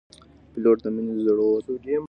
[0.53, 1.65] پیلوټ د مینې، زړورت